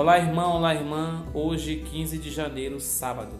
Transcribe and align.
Olá, 0.00 0.18
irmão, 0.18 0.56
olá, 0.56 0.74
irmã. 0.74 1.26
Hoje, 1.34 1.76
15 1.76 2.16
de 2.16 2.30
janeiro, 2.30 2.80
sábado. 2.80 3.36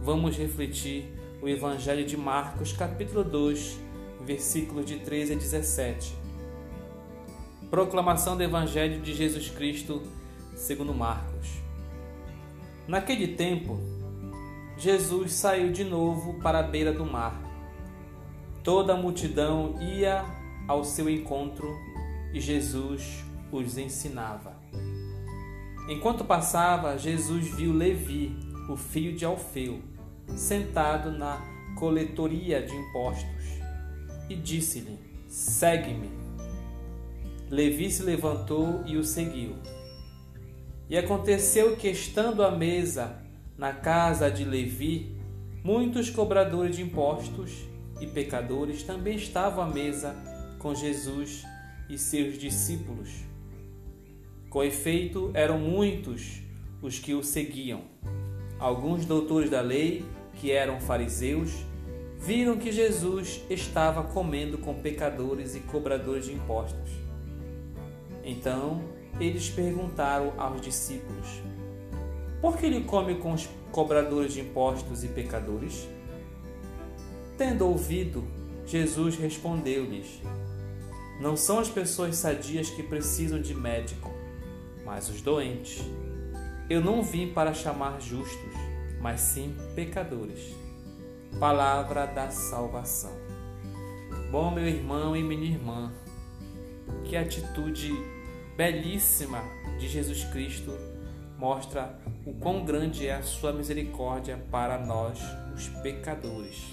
Vamos 0.00 0.38
refletir 0.38 1.12
o 1.42 1.48
Evangelho 1.48 2.06
de 2.06 2.16
Marcos, 2.16 2.72
capítulo 2.72 3.24
2, 3.24 3.80
versículos 4.24 4.86
de 4.86 5.00
13 5.00 5.32
a 5.32 5.36
17. 5.36 6.14
Proclamação 7.68 8.36
do 8.36 8.44
Evangelho 8.44 9.00
de 9.00 9.12
Jesus 9.12 9.50
Cristo, 9.50 10.00
segundo 10.54 10.94
Marcos. 10.94 11.48
Naquele 12.86 13.34
tempo, 13.34 13.76
Jesus 14.78 15.32
saiu 15.32 15.72
de 15.72 15.82
novo 15.82 16.34
para 16.34 16.60
a 16.60 16.62
beira 16.62 16.92
do 16.92 17.04
mar. 17.04 17.36
Toda 18.62 18.92
a 18.92 18.96
multidão 18.96 19.74
ia 19.82 20.24
ao 20.68 20.84
seu 20.84 21.10
encontro 21.10 21.68
e 22.32 22.38
Jesus 22.40 23.24
os 23.50 23.76
ensinava. 23.76 24.53
Enquanto 25.86 26.24
passava, 26.24 26.96
Jesus 26.96 27.48
viu 27.48 27.72
Levi, 27.72 28.34
o 28.70 28.76
filho 28.76 29.14
de 29.14 29.24
Alfeu, 29.24 29.82
sentado 30.34 31.10
na 31.10 31.38
coletoria 31.76 32.62
de 32.62 32.74
impostos, 32.74 33.60
e 34.28 34.34
disse-lhe: 34.34 34.98
Segue-me. 35.28 36.10
Levi 37.50 37.90
se 37.90 38.02
levantou 38.02 38.82
e 38.86 38.96
o 38.96 39.04
seguiu. 39.04 39.56
E 40.88 40.96
aconteceu 40.96 41.76
que, 41.76 41.88
estando 41.88 42.42
à 42.42 42.50
mesa 42.50 43.22
na 43.58 43.72
casa 43.72 44.30
de 44.30 44.44
Levi, 44.44 45.14
muitos 45.62 46.08
cobradores 46.08 46.76
de 46.76 46.82
impostos 46.82 47.68
e 48.00 48.06
pecadores 48.06 48.82
também 48.82 49.16
estavam 49.16 49.64
à 49.64 49.66
mesa 49.66 50.16
com 50.58 50.74
Jesus 50.74 51.44
e 51.90 51.98
seus 51.98 52.38
discípulos. 52.38 53.33
Com 54.54 54.62
efeito, 54.62 55.32
eram 55.34 55.58
muitos 55.58 56.40
os 56.80 56.96
que 56.96 57.12
o 57.12 57.24
seguiam. 57.24 57.80
Alguns 58.56 59.04
doutores 59.04 59.50
da 59.50 59.60
lei, 59.60 60.04
que 60.34 60.52
eram 60.52 60.80
fariseus, 60.80 61.50
viram 62.20 62.56
que 62.56 62.70
Jesus 62.70 63.42
estava 63.50 64.04
comendo 64.04 64.56
com 64.56 64.72
pecadores 64.72 65.56
e 65.56 65.60
cobradores 65.60 66.26
de 66.26 66.34
impostos. 66.34 66.88
Então, 68.22 68.80
eles 69.18 69.50
perguntaram 69.50 70.32
aos 70.38 70.60
discípulos: 70.60 71.42
Por 72.40 72.56
que 72.56 72.66
ele 72.66 72.84
come 72.84 73.16
com 73.16 73.32
os 73.32 73.48
cobradores 73.72 74.34
de 74.34 74.42
impostos 74.42 75.02
e 75.02 75.08
pecadores? 75.08 75.88
Tendo 77.36 77.66
ouvido, 77.66 78.22
Jesus 78.64 79.16
respondeu-lhes: 79.16 80.22
Não 81.20 81.36
são 81.36 81.58
as 81.58 81.68
pessoas 81.68 82.14
sadias 82.14 82.70
que 82.70 82.84
precisam 82.84 83.42
de 83.42 83.52
médico, 83.52 84.13
mas 84.84 85.08
os 85.08 85.20
doentes. 85.20 85.82
Eu 86.68 86.80
não 86.80 87.02
vim 87.02 87.32
para 87.32 87.52
chamar 87.52 88.00
justos, 88.00 88.54
mas 89.00 89.20
sim 89.20 89.54
pecadores. 89.74 90.54
Palavra 91.38 92.06
da 92.06 92.30
salvação. 92.30 93.12
Bom, 94.30 94.50
meu 94.50 94.66
irmão 94.66 95.16
e 95.16 95.22
minha 95.22 95.46
irmã, 95.46 95.92
que 97.04 97.16
atitude 97.16 97.92
belíssima 98.56 99.42
de 99.78 99.88
Jesus 99.88 100.24
Cristo 100.24 100.72
mostra 101.38 101.98
o 102.24 102.32
quão 102.34 102.64
grande 102.64 103.06
é 103.06 103.14
a 103.14 103.22
sua 103.22 103.52
misericórdia 103.52 104.38
para 104.50 104.78
nós, 104.78 105.20
os 105.54 105.68
pecadores. 105.82 106.64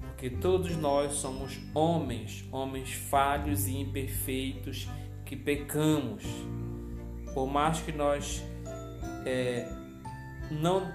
Porque 0.00 0.30
todos 0.30 0.74
nós 0.76 1.12
somos 1.14 1.58
homens, 1.74 2.44
homens 2.50 2.92
falhos 2.92 3.66
e 3.66 3.76
imperfeitos 3.76 4.88
que 5.26 5.36
pecamos. 5.36 6.24
Por 7.36 7.46
mais 7.46 7.80
que 7.80 7.92
nós 7.92 8.42
é, 9.26 9.68
não 10.50 10.90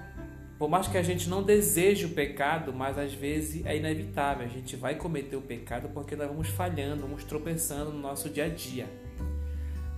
por 0.58 0.68
mais 0.68 0.88
que 0.88 0.98
a 0.98 1.02
gente 1.02 1.28
não 1.28 1.40
deseje 1.40 2.06
o 2.06 2.08
pecado, 2.08 2.72
mas 2.72 2.98
às 2.98 3.14
vezes 3.14 3.64
é 3.64 3.76
inevitável. 3.76 4.44
A 4.44 4.48
gente 4.48 4.74
vai 4.74 4.96
cometer 4.96 5.36
o 5.36 5.40
pecado 5.40 5.88
porque 5.94 6.16
nós 6.16 6.26
vamos 6.26 6.48
falhando, 6.48 7.02
vamos 7.02 7.22
tropeçando 7.22 7.92
no 7.92 8.00
nosso 8.00 8.28
dia 8.28 8.46
a 8.46 8.48
dia. 8.48 8.88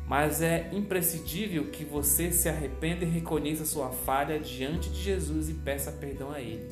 Mas 0.06 0.42
é 0.42 0.68
imprescindível 0.70 1.70
que 1.70 1.82
você 1.82 2.30
se 2.30 2.46
arrependa 2.46 3.06
e 3.06 3.08
reconheça 3.08 3.64
sua 3.64 3.88
falha 3.88 4.38
diante 4.38 4.90
de 4.90 5.00
Jesus 5.00 5.48
e 5.48 5.54
peça 5.54 5.90
perdão 5.92 6.30
a 6.30 6.42
Ele, 6.42 6.68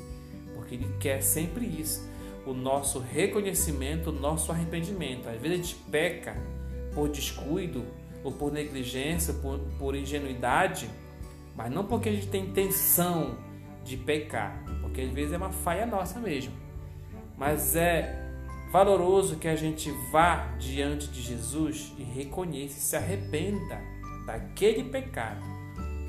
porque 0.55 0.75
Ele 0.75 0.87
quer 1.01 1.23
sempre 1.23 1.65
isso, 1.65 2.07
o 2.45 2.53
nosso 2.53 2.99
reconhecimento, 2.99 4.11
o 4.11 4.13
nosso 4.13 4.53
arrependimento. 4.53 5.31
Às 5.31 5.41
vezes 5.41 5.61
a 5.61 5.63
gente 5.63 5.77
peca 5.91 6.35
por 6.95 7.09
descuido, 7.09 7.87
ou 8.25 8.33
por 8.33 8.53
negligência, 8.53 9.35
por, 9.35 9.59
por 9.79 9.95
ingenuidade, 9.95 10.89
mas 11.57 11.71
não 11.71 11.85
porque 11.85 12.09
a 12.09 12.13
gente 12.13 12.29
tem 12.29 12.45
intenção 12.45 13.37
de 13.85 13.97
pecar, 13.97 14.65
porque 14.81 15.01
às 15.03 15.11
vezes 15.11 15.33
é 15.33 15.37
uma 15.37 15.51
falha 15.51 15.87
nossa 15.87 16.19
mesmo. 16.21 16.53
Mas 17.37 17.75
é 17.75 18.23
valoroso 18.71 19.37
que 19.37 19.49
a 19.49 19.57
gente 19.57 19.91
vá 20.11 20.55
diante 20.59 21.09
de 21.09 21.21
Jesus 21.21 21.93
e 21.99 22.03
reconheça 22.03 22.81
se 22.81 22.97
arrependa 22.97 23.81
daquele 24.25 24.85
pecado. 24.85 25.45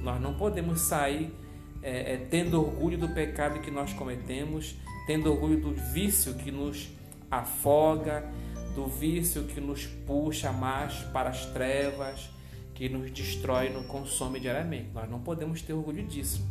Nós 0.02 0.22
não 0.22 0.34
podemos 0.36 0.82
sair 0.82 1.34
é, 1.82 2.14
é, 2.14 2.18
tendo 2.18 2.62
orgulho 2.62 2.98
do 2.98 3.10
pecado 3.10 3.60
que 3.60 3.70
nós 3.70 3.92
cometemos, 3.94 4.76
tendo 5.06 5.30
orgulho 5.30 5.60
do 5.60 5.74
vício 5.92 6.34
que 6.36 6.52
nos 6.52 6.90
afoga, 7.30 8.32
do 8.76 8.88
vício 8.88 9.44
que 9.44 9.62
nos 9.62 9.86
puxa 9.86 10.52
mais 10.52 10.96
para 11.14 11.30
as 11.30 11.46
trevas, 11.48 12.30
que 12.74 12.90
nos 12.90 13.12
destrói, 13.12 13.70
nos 13.70 13.86
consome 13.86 14.40
diariamente. 14.40 14.90
Nós 14.94 15.10
não 15.10 15.20
podemos 15.20 15.62
ter 15.62 15.74
orgulho 15.74 16.04
disso. 16.04 16.46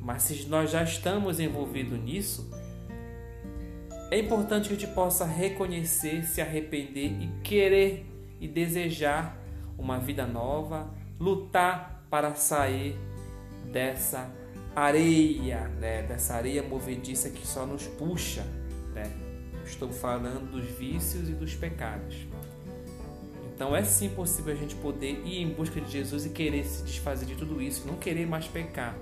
Mas 0.00 0.22
se 0.24 0.46
nós 0.46 0.70
já 0.70 0.82
estamos 0.82 1.38
envolvidos 1.38 1.98
nisso, 1.98 2.50
é 4.10 4.18
importante 4.18 4.68
que 4.68 4.74
a 4.74 4.78
gente 4.78 4.92
possa 4.94 5.24
reconhecer, 5.24 6.24
se 6.24 6.40
arrepender 6.40 7.12
e 7.20 7.30
querer 7.42 8.06
e 8.40 8.48
desejar 8.48 9.38
uma 9.78 9.98
vida 9.98 10.26
nova, 10.26 10.90
lutar 11.18 12.04
para 12.10 12.34
sair 12.34 12.96
dessa 13.70 14.30
areia, 14.74 15.68
né? 15.68 16.02
dessa 16.02 16.34
areia 16.34 16.62
movediça 16.62 17.30
que 17.30 17.46
só 17.46 17.64
nos 17.64 17.86
puxa. 17.86 18.42
Né? 18.94 19.31
Estou 19.64 19.90
falando 19.90 20.50
dos 20.50 20.64
vícios 20.64 21.28
e 21.28 21.32
dos 21.32 21.54
pecados. 21.54 22.16
Então 23.54 23.74
é 23.76 23.84
sim 23.84 24.08
possível 24.08 24.52
a 24.52 24.56
gente 24.56 24.74
poder 24.76 25.22
ir 25.24 25.42
em 25.42 25.48
busca 25.48 25.80
de 25.80 25.90
Jesus 25.90 26.26
e 26.26 26.30
querer 26.30 26.64
se 26.64 26.82
desfazer 26.82 27.26
de 27.26 27.36
tudo 27.36 27.62
isso, 27.62 27.86
não 27.86 27.96
querer 27.96 28.26
mais 28.26 28.48
pecar 28.48 28.96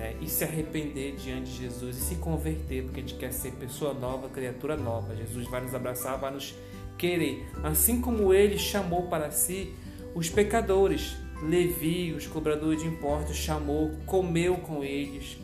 né? 0.00 0.16
e 0.20 0.28
se 0.28 0.42
arrepender 0.42 1.14
diante 1.16 1.50
de 1.50 1.58
Jesus 1.58 1.98
e 1.98 2.00
se 2.00 2.14
converter, 2.16 2.84
porque 2.84 3.00
a 3.00 3.02
gente 3.02 3.14
quer 3.16 3.32
ser 3.32 3.52
pessoa 3.52 3.92
nova, 3.92 4.28
criatura 4.30 4.76
nova. 4.76 5.14
Jesus 5.14 5.46
vai 5.48 5.60
nos 5.60 5.74
abraçar, 5.74 6.18
vai 6.18 6.32
nos 6.32 6.54
querer, 6.96 7.46
assim 7.62 8.00
como 8.00 8.32
ele 8.32 8.58
chamou 8.58 9.02
para 9.08 9.30
si 9.30 9.74
os 10.14 10.30
pecadores. 10.30 11.16
Levi, 11.42 12.12
os 12.12 12.26
cobradores 12.26 12.82
de 12.82 12.88
impostos, 12.88 13.34
chamou, 13.36 13.92
comeu 14.04 14.56
com 14.58 14.84
eles, 14.84 15.38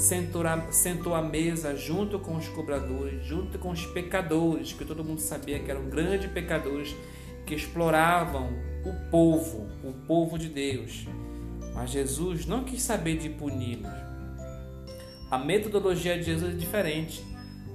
sentou, 0.00 0.42
sentou 0.70 1.14
à 1.14 1.20
mesa 1.20 1.76
junto 1.76 2.18
com 2.18 2.34
os 2.34 2.48
cobradores, 2.48 3.22
junto 3.26 3.58
com 3.58 3.70
os 3.70 3.84
pecadores, 3.84 4.72
que 4.72 4.84
todo 4.84 5.04
mundo 5.04 5.20
sabia 5.20 5.58
que 5.58 5.70
eram 5.70 5.90
grandes 5.90 6.30
pecadores 6.30 6.96
que 7.44 7.54
exploravam 7.54 8.48
o 8.82 9.10
povo, 9.10 9.68
o 9.84 9.92
povo 10.06 10.38
de 10.38 10.48
Deus. 10.48 11.06
Mas 11.74 11.90
Jesus 11.90 12.46
não 12.46 12.64
quis 12.64 12.80
saber 12.82 13.18
de 13.18 13.28
puni-los. 13.28 13.92
A 15.30 15.38
metodologia 15.38 16.16
de 16.16 16.24
Jesus 16.24 16.54
é 16.54 16.56
diferente. 16.56 17.22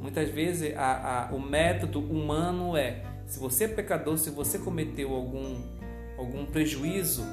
Muitas 0.02 0.30
vezes 0.30 0.76
a, 0.76 1.30
a, 1.30 1.34
o 1.34 1.40
método 1.40 2.00
humano 2.00 2.76
é: 2.76 3.04
se 3.28 3.40
você 3.40 3.66
é 3.66 3.68
pecador, 3.68 4.18
se 4.18 4.32
você 4.32 4.58
cometeu 4.58 5.14
algum, 5.14 5.62
algum 6.18 6.46
prejuízo, 6.46 7.24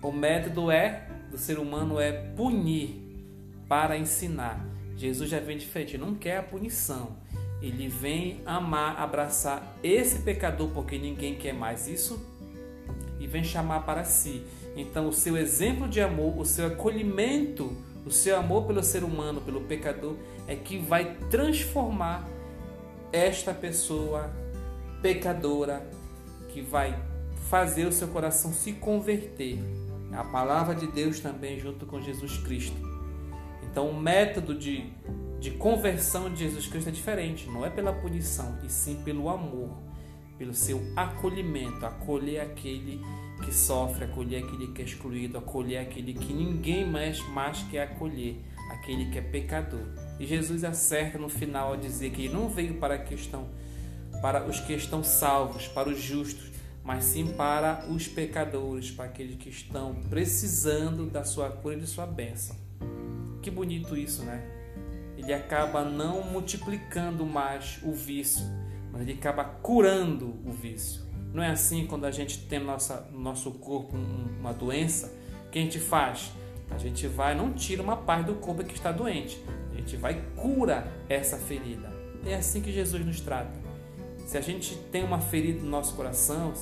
o 0.00 0.12
método 0.12 0.70
é 0.70 1.08
do 1.28 1.36
ser 1.36 1.58
humano 1.58 1.98
é 1.98 2.12
punir 2.12 3.05
para 3.68 3.96
ensinar. 3.96 4.64
Jesus 4.96 5.28
já 5.28 5.40
vem 5.40 5.58
diferente, 5.58 5.98
não 5.98 6.14
quer 6.14 6.38
a 6.38 6.42
punição. 6.42 7.16
Ele 7.60 7.88
vem 7.88 8.40
amar, 8.44 8.98
abraçar 8.98 9.76
esse 9.82 10.20
pecador 10.20 10.70
porque 10.70 10.98
ninguém 10.98 11.36
quer 11.36 11.52
mais 11.52 11.88
isso 11.88 12.20
e 13.18 13.26
vem 13.26 13.42
chamar 13.42 13.80
para 13.80 14.04
si. 14.04 14.42
Então, 14.76 15.08
o 15.08 15.12
seu 15.12 15.36
exemplo 15.36 15.88
de 15.88 16.00
amor, 16.00 16.38
o 16.38 16.44
seu 16.44 16.66
acolhimento, 16.66 17.74
o 18.04 18.10
seu 18.10 18.36
amor 18.36 18.66
pelo 18.66 18.82
ser 18.82 19.02
humano, 19.02 19.40
pelo 19.40 19.62
pecador, 19.62 20.16
é 20.46 20.54
que 20.54 20.78
vai 20.78 21.16
transformar 21.30 22.28
esta 23.12 23.54
pessoa 23.54 24.30
pecadora, 25.00 25.88
que 26.48 26.60
vai 26.60 26.98
fazer 27.48 27.86
o 27.86 27.92
seu 27.92 28.08
coração 28.08 28.52
se 28.52 28.74
converter. 28.74 29.58
A 30.12 30.24
palavra 30.24 30.74
de 30.74 30.86
Deus 30.86 31.20
também, 31.20 31.58
junto 31.58 31.86
com 31.86 32.00
Jesus 32.00 32.38
Cristo. 32.38 32.95
Então, 33.76 33.90
o 33.90 34.00
método 34.00 34.54
de, 34.54 34.90
de 35.38 35.50
conversão 35.50 36.32
de 36.32 36.38
Jesus 36.38 36.66
Cristo 36.66 36.88
é 36.88 36.90
diferente, 36.90 37.46
não 37.46 37.62
é 37.62 37.68
pela 37.68 37.92
punição, 37.92 38.58
e 38.64 38.72
sim 38.72 39.02
pelo 39.04 39.28
amor. 39.28 39.68
pelo 40.38 40.54
seu 40.54 40.80
acolhimento, 40.96 41.84
acolher 41.84 42.40
aquele 42.40 43.02
que 43.44 43.52
sofre, 43.52 44.04
acolher 44.06 44.44
aquele 44.44 44.68
que 44.68 44.80
é 44.80 44.84
excluído, 44.86 45.36
acolher 45.36 45.76
aquele 45.76 46.14
que 46.14 46.32
ninguém 46.32 46.90
mais, 46.90 47.20
mais 47.28 47.64
quer 47.64 47.82
acolher, 47.82 48.42
aquele 48.70 49.10
que 49.10 49.18
é 49.18 49.20
pecador. 49.20 49.86
E 50.18 50.26
Jesus 50.26 50.64
acerta 50.64 51.18
no 51.18 51.28
final 51.28 51.74
a 51.74 51.76
dizer 51.76 52.12
que 52.12 52.22
ele 52.22 52.32
não 52.32 52.48
veio 52.48 52.76
para 52.76 52.98
para 54.22 54.46
os 54.46 54.58
que 54.58 54.72
estão 54.72 55.04
salvos, 55.04 55.68
para 55.68 55.90
os 55.90 56.00
justos, 56.00 56.50
mas 56.82 57.04
sim 57.04 57.26
para 57.26 57.84
os 57.90 58.08
pecadores, 58.08 58.90
para 58.90 59.04
aqueles 59.04 59.36
que 59.36 59.50
estão 59.50 59.96
precisando 60.08 61.10
da 61.10 61.24
sua 61.24 61.50
cura 61.50 61.76
e 61.76 61.80
de 61.80 61.86
sua 61.86 62.06
bênção. 62.06 62.64
Que 63.46 63.50
bonito 63.52 63.96
isso, 63.96 64.24
né? 64.24 64.44
Ele 65.16 65.32
acaba 65.32 65.84
não 65.84 66.20
multiplicando 66.20 67.24
mais 67.24 67.78
o 67.84 67.92
vício, 67.92 68.44
mas 68.90 69.02
ele 69.02 69.12
acaba 69.12 69.44
curando 69.44 70.34
o 70.44 70.50
vício. 70.50 71.02
Não 71.32 71.40
é 71.40 71.50
assim 71.50 71.86
quando 71.86 72.06
a 72.06 72.10
gente 72.10 72.40
tem 72.48 72.58
no 72.58 72.66
nossa, 72.66 73.08
no 73.12 73.20
nosso 73.20 73.52
corpo 73.52 73.96
uma 73.96 74.52
doença, 74.52 75.16
que 75.52 75.60
a 75.60 75.62
gente 75.62 75.78
faz? 75.78 76.32
A 76.72 76.76
gente 76.76 77.06
vai, 77.06 77.36
não 77.36 77.52
tira 77.52 77.80
uma 77.84 77.96
parte 77.96 78.26
do 78.26 78.34
corpo 78.34 78.64
que 78.64 78.74
está 78.74 78.90
doente, 78.90 79.40
a 79.70 79.76
gente 79.76 79.96
vai 79.96 80.20
cura 80.34 80.92
essa 81.08 81.36
ferida. 81.36 81.88
É 82.26 82.34
assim 82.34 82.60
que 82.60 82.72
Jesus 82.72 83.06
nos 83.06 83.20
trata. 83.20 83.56
Se 84.26 84.36
a 84.36 84.40
gente 84.40 84.74
tem 84.90 85.04
uma 85.04 85.20
ferida 85.20 85.62
no 85.62 85.70
nosso 85.70 85.94
coração, 85.94 86.52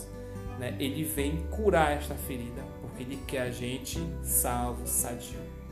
né, 0.58 0.76
ele 0.78 1.02
vem 1.02 1.46
curar 1.46 1.92
esta 1.92 2.14
ferida, 2.14 2.62
porque 2.82 3.04
ele 3.04 3.18
quer 3.26 3.40
a 3.40 3.50
gente 3.50 3.98
salvo, 4.22 4.86
sadio. 4.86 5.63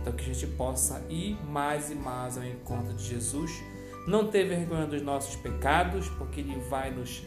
Então 0.00 0.12
que 0.12 0.22
a 0.22 0.34
gente 0.34 0.46
possa 0.48 1.02
ir 1.08 1.36
mais 1.46 1.90
e 1.90 1.94
mais 1.94 2.36
ao 2.36 2.44
encontro 2.44 2.94
de 2.94 3.04
Jesus, 3.04 3.50
não 4.06 4.28
ter 4.28 4.44
vergonha 4.44 4.86
dos 4.86 5.02
nossos 5.02 5.36
pecados, 5.36 6.08
porque 6.10 6.40
ele 6.40 6.58
vai 6.68 6.90
nos 6.90 7.22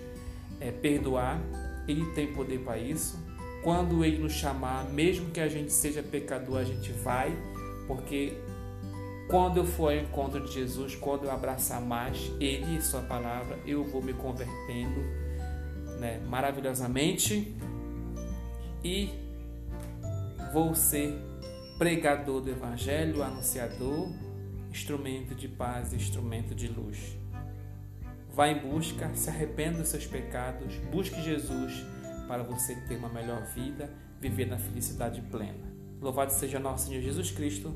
é, 0.59 0.71
perdoar, 0.71 1.39
ele 1.87 2.05
tem 2.13 2.33
poder 2.33 2.59
para 2.59 2.77
isso. 2.77 3.17
Quando 3.63 4.05
Ele 4.05 4.19
nos 4.19 4.33
chamar, 4.33 4.85
mesmo 4.85 5.31
que 5.31 5.39
a 5.39 5.47
gente 5.47 5.73
seja 5.73 6.03
pecador, 6.03 6.59
a 6.59 6.63
gente 6.63 6.91
vai, 6.91 7.35
porque 7.87 8.37
quando 9.29 9.57
eu 9.57 9.65
for 9.65 9.91
ao 9.91 9.97
encontro 9.97 10.39
de 10.39 10.53
Jesus, 10.53 10.95
quando 10.95 11.25
eu 11.25 11.31
abraçar 11.31 11.81
mais 11.81 12.31
Ele 12.39 12.77
e 12.77 12.81
Sua 12.81 13.01
palavra, 13.01 13.57
eu 13.65 13.83
vou 13.83 14.01
me 14.01 14.13
convertendo 14.13 15.01
né, 15.99 16.21
maravilhosamente 16.27 17.55
e 18.83 19.09
vou 20.53 20.73
ser 20.73 21.13
pregador 21.77 22.41
do 22.41 22.49
Evangelho, 22.49 23.21
anunciador, 23.21 24.09
instrumento 24.71 25.35
de 25.35 25.47
paz, 25.47 25.93
instrumento 25.93 26.55
de 26.55 26.67
luz. 26.67 27.15
Vá 28.33 28.47
em 28.47 28.59
busca, 28.59 29.13
se 29.13 29.29
arrependa 29.29 29.79
dos 29.79 29.89
seus 29.89 30.05
pecados, 30.05 30.75
busque 30.91 31.21
Jesus 31.21 31.85
para 32.27 32.43
você 32.43 32.75
ter 32.87 32.97
uma 32.97 33.09
melhor 33.09 33.43
vida, 33.53 33.91
viver 34.19 34.45
na 34.45 34.57
felicidade 34.57 35.21
plena. 35.21 35.71
Louvado 36.01 36.31
seja 36.31 36.59
nosso 36.59 36.87
Senhor 36.87 37.01
Jesus 37.01 37.31
Cristo 37.31 37.75